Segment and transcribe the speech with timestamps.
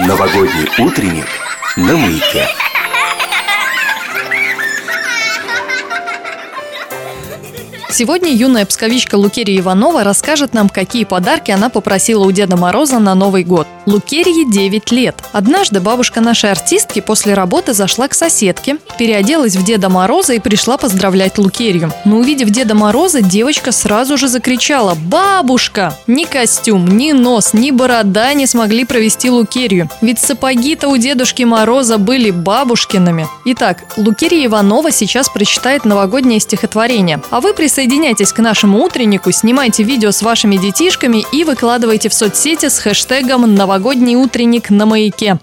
[0.00, 1.26] Новогодний утренник
[1.76, 2.67] на маяке.
[7.98, 13.16] Сегодня юная псковичка Лукерия Иванова расскажет нам, какие подарки она попросила у Деда Мороза на
[13.16, 13.66] Новый год.
[13.86, 15.16] Лукерии 9 лет.
[15.32, 20.76] Однажды бабушка нашей артистки после работы зашла к соседке, переоделась в Деда Мороза и пришла
[20.76, 21.90] поздравлять Лукерию.
[22.04, 25.92] Но увидев Деда Мороза, девочка сразу же закричала «Бабушка!».
[26.06, 29.90] Ни костюм, ни нос, ни борода не смогли провести Лукерию.
[30.02, 33.26] Ведь сапоги-то у Дедушки Мороза были бабушкиными.
[33.46, 37.20] Итак, Лукерия Иванова сейчас прочитает новогоднее стихотворение.
[37.30, 37.87] А вы присоединяйтесь
[38.38, 44.14] к нашему утреннику, снимайте видео с вашими детишками и выкладывайте в соцсети с хэштегом «Новогодний
[44.14, 45.38] утренник на маяке.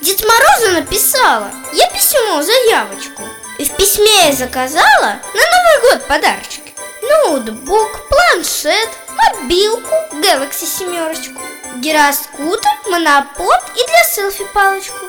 [0.00, 3.22] Дед Мороза написала Я письмо, заявочку
[3.58, 6.72] И в письме я заказала на Новый год подарочки.
[7.02, 11.40] Ноутбук, планшет, мобилку, Galaxy семерочку
[11.76, 15.04] Гироскутер, монопод и для селфи палочку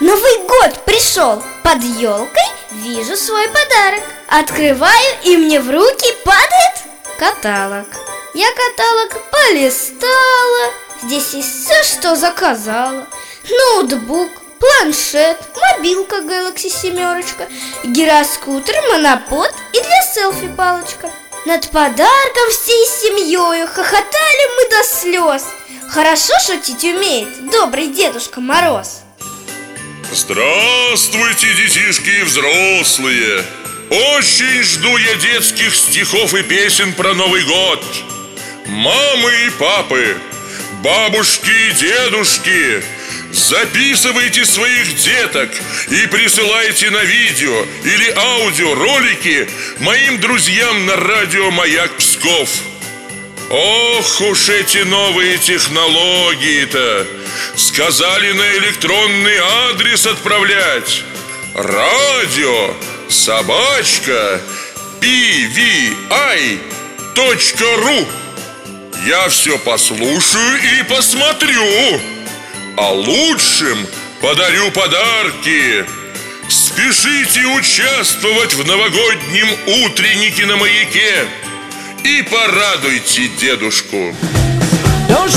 [0.00, 2.43] Новый год пришел, под елкой
[2.74, 4.02] вижу свой подарок.
[4.28, 6.74] Открываю и мне в руки падает
[7.18, 7.86] каталог.
[8.34, 10.72] Я каталог полистала.
[11.02, 13.06] Здесь есть все, что заказала.
[13.48, 17.46] Ноутбук, планшет, мобилка Galaxy семерочка
[17.84, 21.10] Гироскутер, монопод и для селфи палочка.
[21.44, 25.44] Над подарком всей семьей хохотали мы до слез
[25.90, 29.03] Хорошо шутить умеет добрый Дедушка Мороз
[30.16, 33.44] Здравствуйте, детишки и взрослые!
[33.90, 37.84] Очень жду я детских стихов и песен про Новый год
[38.66, 40.16] Мамы и папы,
[40.84, 42.84] бабушки и дедушки,
[43.32, 45.50] записывайте своих деток
[45.88, 49.48] и присылайте на видео или аудио ролики
[49.80, 52.50] моим друзьям на радио «Маяк Псков».
[53.50, 57.06] Ох уж эти новые технологии-то!
[57.56, 59.36] Сказали на электронный
[59.70, 61.04] адрес отправлять.
[61.54, 62.74] Радио
[63.08, 64.40] собачка
[65.00, 66.58] pvi.ru
[69.06, 72.00] я все послушаю и посмотрю
[72.76, 73.86] А лучшим
[74.20, 75.84] подарю подарки
[76.48, 79.48] Спешите участвовать в новогоднем
[79.84, 81.28] утреннике на маяке
[82.04, 84.14] И порадуйте дедушку.
[85.08, 85.30] Don't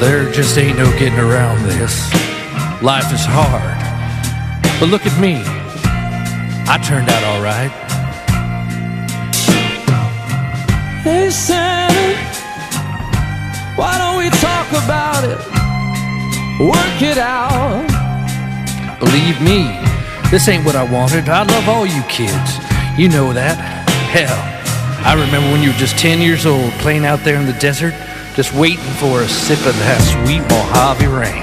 [0.00, 2.10] There just ain't no getting around this.
[2.82, 3.76] Life is hard.
[4.80, 5.42] But look at me.
[6.66, 7.70] I turned out all right.
[11.02, 12.16] Hey Santa,
[13.76, 15.38] why don't we talk about it?
[16.58, 17.86] Work it out.
[19.00, 19.64] Believe me,
[20.30, 21.28] this ain't what I wanted.
[21.28, 22.58] I love all you kids.
[22.98, 23.56] You know that.
[24.08, 24.36] Hell,
[25.04, 27.92] I remember when you were just 10 years old playing out there in the desert,
[28.34, 31.42] just waiting for a sip of that sweet Mojave rain.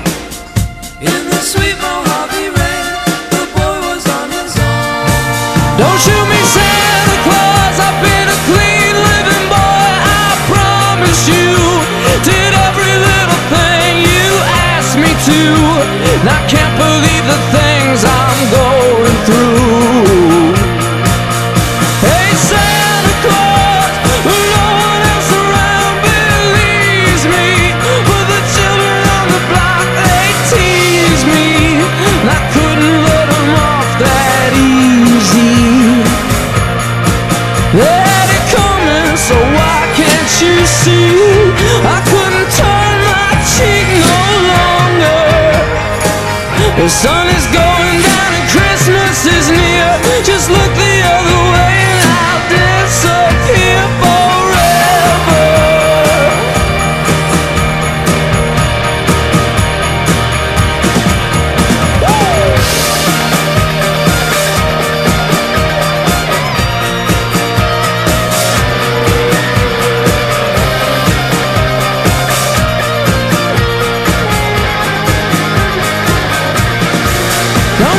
[1.04, 2.96] In the sweet Mojave rain,
[3.36, 5.76] the boy was on his own.
[5.76, 7.76] Don't shoot me, Santa Claus.
[7.76, 9.92] I've been a clean living boy.
[10.00, 11.60] I promise you.
[12.24, 14.30] Did every little thing you
[14.72, 15.42] asked me to.
[16.16, 16.77] And I can't
[46.90, 47.27] sun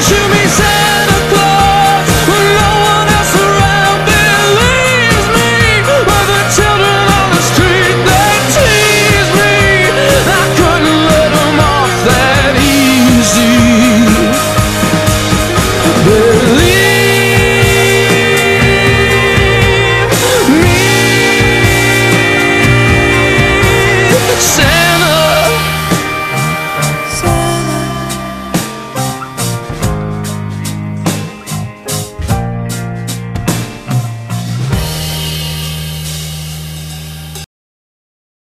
[0.00, 0.88] shoot me, Santa